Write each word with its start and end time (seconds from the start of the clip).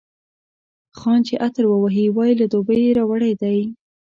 خان 0.99 1.19
چي 1.27 1.35
عطر 1.45 1.63
ووهي، 1.67 2.05
وايي 2.17 2.33
له 2.41 2.45
دوبۍ 2.51 2.79
یې 2.85 2.95
راوړی 2.99 3.33
دی. 3.41 3.59